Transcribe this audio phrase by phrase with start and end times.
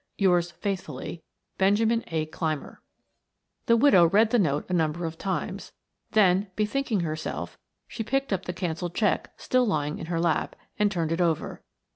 [0.17, 1.21] Yours faithfully,
[1.59, 2.25] BENJAMIN A.
[2.25, 2.81] CLYMER.
[3.67, 5.73] The widow read the note a number of times,
[6.13, 7.55] then bethinking herself,
[7.87, 11.61] she picked up the canceled check still lying in her lap, and turned it over.